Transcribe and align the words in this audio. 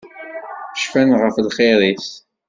Cfan 0.81 1.09
ɣef 1.21 1.35
lxiṛ-is. 1.47 2.07